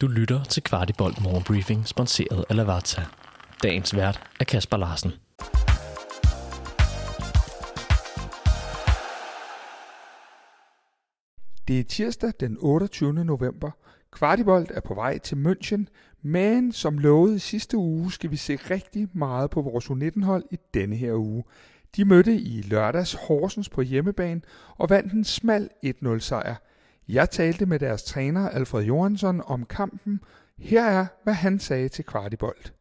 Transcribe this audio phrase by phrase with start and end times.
[0.00, 3.02] Du lytter til Kvartibolt Morgenbriefing, sponsoreret af Lavazza.
[3.62, 5.10] Dagens vært er Kasper Larsen.
[11.68, 13.24] Det er tirsdag den 28.
[13.24, 13.70] november.
[14.12, 15.84] Kvartibolt er på vej til München,
[16.22, 20.56] men som lovet i sidste uge skal vi se rigtig meget på vores U19-hold i
[20.74, 21.44] denne her uge.
[21.96, 24.40] De mødte i lørdags Horsens på hjemmebane
[24.76, 26.54] og vandt en smal 1-0 sejr.
[27.12, 30.20] Jeg talte med deres træner Alfred Johansson om kampen.
[30.58, 32.74] Her er, hvad han sagde til Kvartibolt.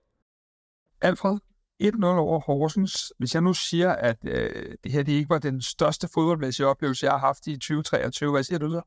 [1.01, 1.37] Alfred,
[1.83, 3.13] 1-0 over Horsens.
[3.17, 7.05] Hvis jeg nu siger, at øh, det her det ikke var den største fodboldmæssige oplevelse,
[7.05, 8.81] jeg har haft i 2023, hvad siger du så?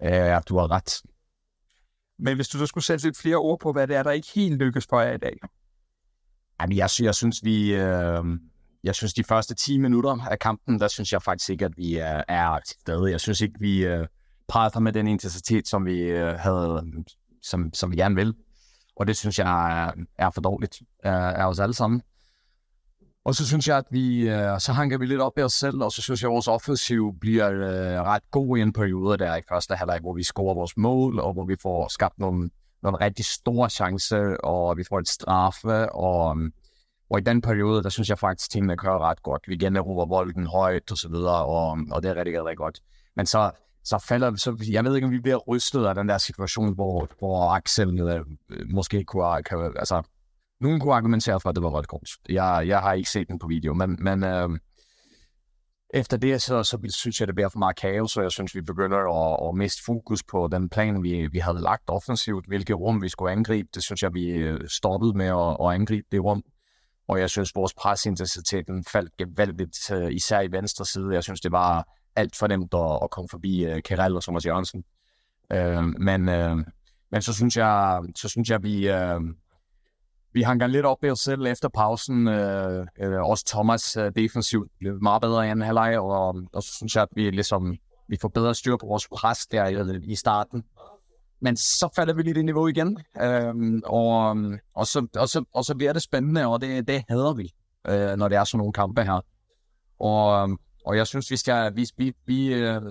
[0.00, 1.02] Ja, du har ret.
[2.18, 4.28] Men hvis du så skulle sætte lidt flere ord på, hvad det er, der ikke
[4.34, 5.36] helt lykkes for jer i dag.
[6.60, 7.74] Jamen, jeg, jeg synes, vi...
[7.74, 8.24] Øh,
[8.84, 11.96] jeg synes, de første 10 minutter af kampen, der synes jeg faktisk ikke, at vi
[11.96, 13.10] er, er til stede.
[13.10, 14.06] Jeg synes ikke, vi øh,
[14.52, 16.82] præger med den intensitet, som vi øh, havde,
[17.42, 18.34] som, som vi gerne vil.
[18.96, 22.02] Og det synes jeg er, er for dårligt af, af os alle sammen.
[23.24, 25.82] Og så synes jeg, at vi, øh, så hanker vi lidt op i os selv,
[25.82, 29.36] og så synes jeg, at vores offensiv bliver øh, ret god i en periode der
[29.36, 32.50] i første halvleg, hvor vi scorer vores mål, og hvor vi får skabt nogle,
[32.82, 36.36] nogle rigtig store chancer, og vi får et straffe, og,
[37.10, 39.42] og i den periode, der synes jeg faktisk, at tingene kører ret godt.
[39.48, 42.80] Vi generober bolden højt og så videre, og, og det er rigtig, rigtig godt.
[43.16, 43.50] Men så,
[43.84, 47.08] så falder så jeg ved ikke, om vi bliver rystet af den der situation, hvor,
[47.18, 48.24] hvor Axel øh,
[48.70, 50.02] måske kunne, kan, altså,
[50.60, 52.10] nogen kunne argumentere for, at det var rødt kort.
[52.28, 54.48] Jeg, jeg har ikke set den på video, men, men øh,
[55.94, 58.60] efter det, så, så synes jeg, det bliver for meget kaos, og jeg synes, vi
[58.60, 63.02] begynder at, at miste fokus på den plan, vi, vi havde lagt offensivt, hvilke rum
[63.02, 63.68] vi skulle angribe.
[63.74, 66.42] Det synes jeg, vi øh, stoppede med at, at angribe det rum.
[67.08, 71.14] Og jeg synes, vores presintensiteten faldt gevaldigt, øh, især i venstre side.
[71.14, 74.22] Jeg synes, det var alt for nemt at, at komme forbi øh, uh, Kerel og
[74.22, 74.84] Thomas Jørgensen.
[75.54, 76.58] Uh, men, uh,
[77.10, 79.20] men så synes jeg, så synes jeg vi, uh,
[80.32, 82.28] vi hanker lidt op i os selv efter pausen.
[82.28, 86.72] Uh, uh, også Thomas uh, defensivt blev meget bedre i anden halvleg, og, og så
[86.74, 87.76] synes jeg, at vi ligesom
[88.08, 90.64] vi får bedre styr på vores pres der i, i starten.
[91.40, 94.36] Men så falder vi lidt i niveau igen, uh, og,
[94.74, 97.54] og, så, og, så, og så bliver det spændende, og det, det hader vi,
[97.88, 99.20] uh, når det er sådan nogle kampe her.
[99.98, 102.82] Og, og jeg synes, vi skal vi, vi, vi, øh,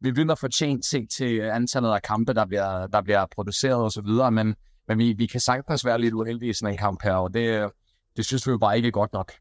[0.00, 4.54] vi at fortjent set til antallet af kampe, der bliver, der bliver produceret osv., men,
[4.88, 7.70] men vi, vi kan sagtens være lidt uheldige i sådan en kamp her, og det,
[8.16, 9.32] det synes vi jo bare ikke er godt nok.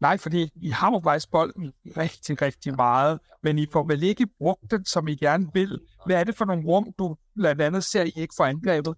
[0.00, 4.26] Nej, fordi I har jo faktisk bolden rigtig, rigtig meget, men I får vel ikke
[4.38, 5.80] brugt den, som I gerne vil.
[6.06, 8.94] Hvad er det for nogle rum, du blandt andet ser, I ikke får angrebet?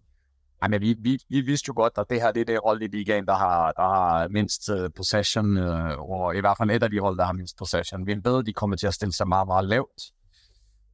[0.64, 2.86] Jamen, vi, vi, vi vidste jo godt, at det her det er det hold i
[2.86, 6.90] ligaen, der har, der har mindst uh, possession, uh, og i hvert fald et af
[6.90, 8.06] de hold, der har mindst possession.
[8.06, 10.00] Vi ved, at de kommer til at stille sig meget, meget lavt,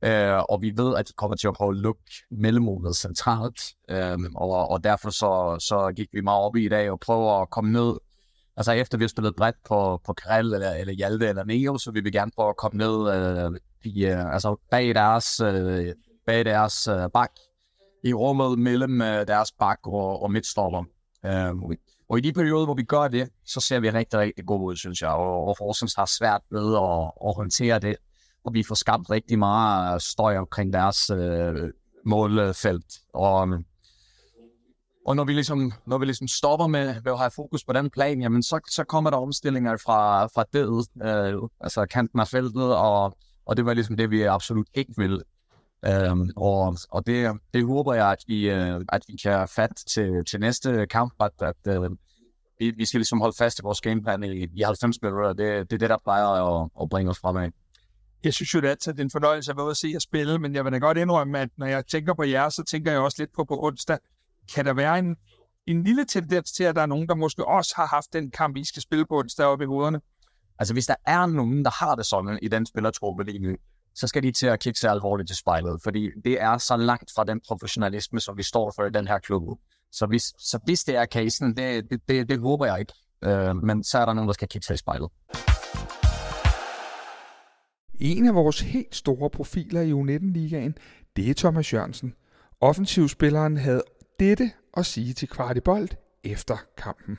[0.06, 3.60] uh, og vi ved, at de kommer til at prøve at lukke mellemrummet centralt,
[3.92, 7.42] uh, og, og derfor så, så gik vi meget op i i dag og prøver
[7.42, 7.98] at komme ned.
[8.56, 11.90] Altså efter vi har spillet bredt på, på Krell eller, eller Hjalte eller Neo, så
[11.90, 12.96] vil vi gerne prøve at komme ned
[13.46, 15.92] uh, i, uh, altså bag deres, uh,
[16.26, 17.30] bag deres uh, bak,
[18.04, 20.84] i rummet mellem øh, deres bak og, og midtstopper.
[21.26, 21.76] Øh,
[22.08, 24.76] og i de perioder, hvor vi gør det, så ser vi rigtig, rigtig god ud,
[24.76, 25.10] synes jeg.
[25.10, 27.96] Og, og Horsens har svært ved at, at håndtere det.
[28.44, 31.70] Og vi får skabt rigtig meget øh, støj omkring deres øh,
[32.06, 32.86] målfelt.
[33.14, 33.64] Og, øhm,
[35.06, 37.90] og når vi ligesom, når vi ligesom stopper med, med at have fokus på den
[37.90, 42.76] plan, jamen så, så kommer der omstillinger fra, fra det, øh, altså kanten af feltet,
[42.76, 43.16] og,
[43.46, 45.22] og det var ligesom det, vi absolut ikke ville.
[45.86, 50.24] Øhm, og og det, det håber jeg, at vi, øh, at vi kan fat til,
[50.24, 51.30] til næste kamp, at,
[51.66, 51.90] at uh,
[52.58, 55.28] vi, vi skal ligesom holde fast i vores gameplan i, i 90 minutter.
[55.32, 57.50] Det, det er det, der plejer at, at bringe os fremad.
[58.24, 60.54] Jeg synes jo, det er en fornøjelse at være ude at se jer spille, men
[60.54, 63.16] jeg vil da godt indrømme, at når jeg tænker på jer, så tænker jeg også
[63.22, 63.98] lidt på på onsdag.
[64.54, 65.16] Kan der være en,
[65.66, 68.56] en lille tendens til, at der er nogen, der måske også har haft den kamp,
[68.56, 70.00] I skal spille på onsdag oppe i hovederne?
[70.58, 73.56] Altså, hvis der er nogen, der har det sådan i den spillertruppe lige nu,
[74.00, 77.10] så skal de til at kigge sig alvorligt til spejlet, fordi det er så langt
[77.14, 79.58] fra den professionalisme, som vi står for i den her klub.
[79.92, 82.92] Så hvis, så hvis det er casen, det, det, det, det håber jeg ikke.
[83.24, 85.08] Øh, men så er der nogen, der skal kigge sig i spejlet.
[88.00, 90.74] En af vores helt store profiler i U19-ligaen,
[91.16, 92.14] det er Thomas Jørgensen.
[92.60, 93.82] Offensivspilleren havde
[94.20, 97.18] dette at sige til Kvartibolt efter kampen.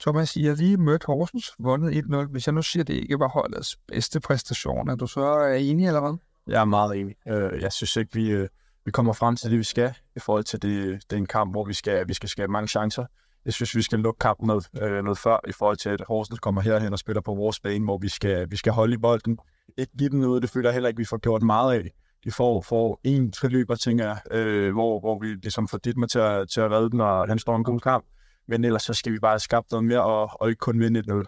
[0.00, 2.16] Thomas, I har lige mødt Horsens, vundet 1-0.
[2.30, 5.62] Hvis jeg nu siger, at det ikke var holdets bedste præstation, er du så øh,
[5.62, 6.16] enig eller hvad?
[6.46, 7.14] Jeg er meget enig.
[7.28, 8.48] Øh, jeg synes ikke, vi, øh,
[8.84, 11.52] vi kommer frem til det, vi skal, i forhold til det, det er en kamp,
[11.52, 13.04] hvor vi skal, vi skal skabe mange chancer.
[13.44, 16.60] Jeg synes, vi skal lukke kampen noget, noget før, i forhold til, at Horsens kommer
[16.60, 19.38] herhen og spiller på vores bane, hvor vi skal, vi skal holde i bolden.
[19.78, 21.90] Ikke give den noget, det føler jeg heller ikke, vi får gjort meget af.
[22.24, 26.08] de får, får en triløber, tænker jeg, øh, hvor, hvor vi ligesom får dit med
[26.08, 28.04] til at, til at redde den, og han står en god kamp.
[28.48, 31.22] Men ellers så skal vi bare skabe noget mere, og, og ikke kun vinde 1-0.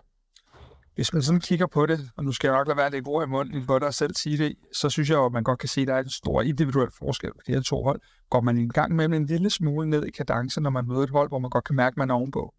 [0.94, 3.26] Hvis man sådan kigger på det, og nu skal jeg nok lade være lidt ord
[3.26, 5.58] i munden på dig og selv sige det, så synes jeg jo, at man godt
[5.58, 8.00] kan se, at der er en stor individuel forskel på de her to hold.
[8.31, 11.11] Går man en gang med en lille smule ned i kadence, når man møder et
[11.11, 12.55] hold, hvor man godt kan mærke, at man er ovenpå?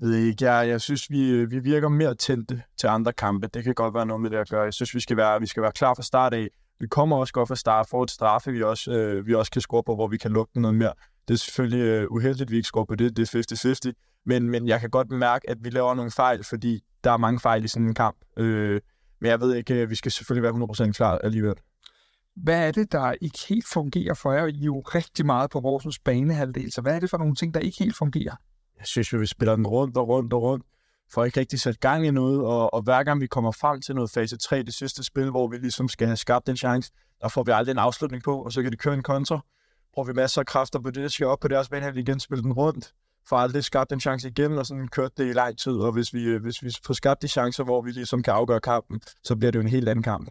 [0.00, 3.46] Jeg ved ikke, jeg, jeg synes, vi, vi virker mere tændte til andre kampe.
[3.46, 4.62] Det kan godt være noget med det at gøre.
[4.62, 6.48] Jeg synes, vi skal være, vi skal være klar fra start af.
[6.80, 9.60] Vi kommer også godt fra start for et straffe, vi også, øh, vi også kan
[9.60, 10.92] score på, hvor vi kan lukke noget mere.
[11.28, 13.16] Det er selvfølgelig øh, uheldigt, at vi ikke scorer på det.
[13.16, 14.22] Det er 50-50.
[14.26, 17.40] Men, men jeg kan godt mærke, at vi laver nogle fejl, fordi der er mange
[17.40, 18.16] fejl i sådan en kamp.
[18.36, 18.80] Øh,
[19.20, 21.54] men jeg ved ikke, vi skal selvfølgelig være 100% klar alligevel.
[22.36, 24.46] Hvad er det, der ikke helt fungerer for jer?
[24.46, 27.54] I er jo rigtig meget på vores banehalvdel, så hvad er det for nogle ting,
[27.54, 28.36] der ikke helt fungerer?
[28.78, 30.66] Jeg synes, vi spiller den rundt og rundt og rundt,
[31.12, 33.94] for ikke rigtig sætte gang i noget, og, og hver gang vi kommer frem til
[33.94, 37.28] noget fase 3, det sidste spil, hvor vi ligesom skal have skabt en chance, der
[37.28, 39.40] får vi aldrig en afslutning på, og så kan de køre en kontra.
[39.94, 42.42] Bruger vi masser af kræfter på det, der skal op på deres bane, igen, spille
[42.42, 42.92] den rundt
[43.28, 45.72] for aldrig skabt en chance igen, og sådan kørt det i lang tid.
[45.72, 48.60] Og hvis vi, øh, hvis vi får skabt de chancer, hvor vi ligesom kan afgøre
[48.60, 50.30] kampen, så bliver det jo en helt anden kamp.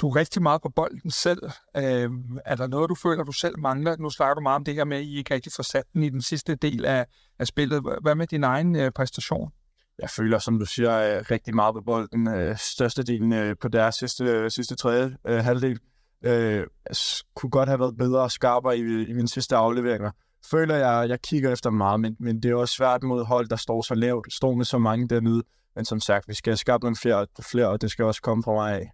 [0.00, 1.42] Du er rigtig meget på bolden selv.
[1.76, 2.10] Øh,
[2.44, 3.96] er der noget, du føler, du selv mangler?
[3.96, 6.02] Nu snakker du meget om det her med, at I ikke rigtig får sat den
[6.02, 7.06] i den sidste del af,
[7.38, 7.82] af spillet.
[8.02, 9.52] Hvad med din egen øh, præstation?
[9.98, 12.28] Jeg føler, som du siger, øh, rigtig meget på bolden.
[12.28, 15.80] Øh, størstedelen øh, på deres sidste, øh, sidste tredje øh, halvdel.
[16.24, 16.96] Øh, jeg
[17.34, 20.10] kunne godt have været bedre og skarpere i, i mine sidste afleveringer
[20.50, 23.56] føler jeg, jeg kigger efter meget, men, men det er også svært mod hold, der
[23.56, 25.42] står så lavt, står med så mange dernede.
[25.76, 28.52] Men som sagt, vi skal skabe nogle flere, flere, og det skal også komme fra
[28.52, 28.92] mig af.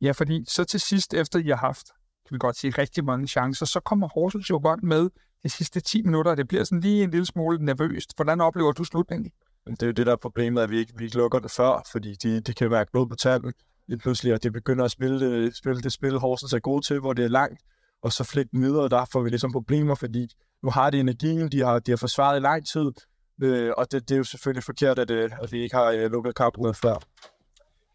[0.00, 1.86] Ja, fordi så til sidst, efter I har haft,
[2.28, 5.10] kan vi godt sige, rigtig mange chancer, så kommer Horsens jo godt med
[5.42, 8.16] de sidste 10 minutter, og det bliver sådan lige en lille smule nervøst.
[8.16, 9.30] Hvordan oplever du slutningen?
[9.66, 12.14] Det er jo det, der er problemet, at vi ikke, vi lukker det før, fordi
[12.14, 13.52] de, de kan være blod på tanden
[13.90, 17.00] lige pludselig, og det begynder at spille det, spille det spil, Horsens er god til,
[17.00, 17.60] hvor det er langt,
[18.02, 20.28] og så flægt videre, og der får vi ligesom problemer, fordi
[20.62, 22.90] nu har de energien, de har, de har forsvaret i lang tid,
[23.42, 26.10] øh, og det, det er jo selvfølgelig forkert, at, øh, at vi ikke har øh,
[26.10, 26.94] lukket kampen før.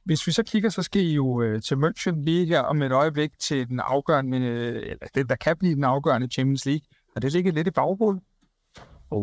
[0.05, 2.91] Hvis vi så kigger, så skal I jo øh, til München lige her om et
[2.91, 6.85] øjeblik til den afgørende, øh, eller det, der kan blive den afgørende Champions League.
[7.15, 8.21] Og det ligger lidt i baghovedet.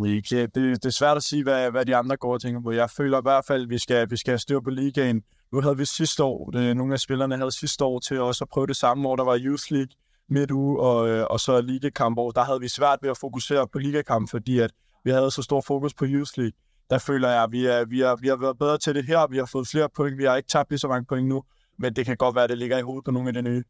[0.07, 0.47] ikke.
[0.47, 2.71] Det, det er svært at sige, hvad, hvad de andre går og tænker på.
[2.71, 5.23] Jeg føler i hvert fald, at vi skal, vi skal have styr på ligaen.
[5.53, 8.49] Nu havde vi sidste år, det, nogle af spillerne havde sidste år til også at
[8.49, 9.93] prøve det samme, hvor der var Youth League
[10.29, 13.69] midt uge og, øh, og så ligekamp, hvor der havde vi svært ved at fokusere
[13.69, 14.71] på ligekamp, fordi at
[15.05, 16.53] vi havde så stor fokus på Youth League.
[16.91, 19.27] Der føler jeg, at vi, er, vi, er, vi har været bedre til det her,
[19.27, 21.43] vi har fået flere point, vi har ikke tabt lige så mange point nu,
[21.79, 23.65] men det kan godt være, at det ligger i hovedet på nogle af de nye.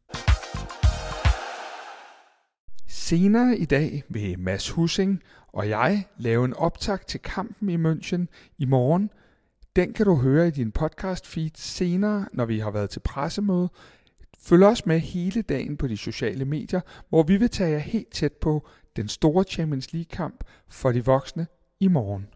[2.87, 8.25] Senere i dag vil Mads Hussing og jeg lave en optag til kampen i München
[8.57, 9.09] i morgen.
[9.75, 13.69] Den kan du høre i din podcast feed senere, når vi har været til pressemøde,
[14.45, 18.13] Følg os med hele dagen på de sociale medier, hvor vi vil tage jer helt
[18.13, 21.47] tæt på den store Champions League-kamp for de voksne
[21.79, 22.27] i morgen.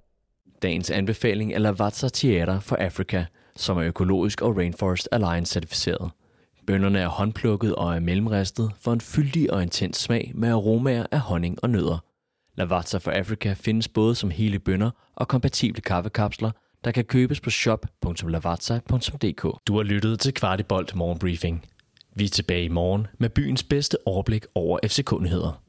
[0.62, 3.26] Dagens anbefaling er Lavazza Theater for Africa,
[3.56, 6.12] som er økologisk og Rainforest Alliance certificeret.
[6.68, 11.20] Bønderne er håndplukket og er mellemristet for en fyldig og intens smag med aromaer af
[11.20, 12.04] honning og nødder.
[12.56, 16.52] Lavazza for Africa findes både som hele bønder og kompatible kaffekapsler,
[16.84, 19.68] der kan købes på shop.lavazza.dk.
[19.68, 21.66] Du har lyttet til Kvartibolt Morgenbriefing.
[22.16, 25.67] Vi er tilbage i morgen med byens bedste overblik over FC-kundigheder.